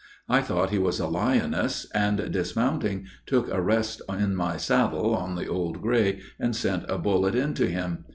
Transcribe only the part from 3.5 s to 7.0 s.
a rest in my saddle on the Old Gray, and sent a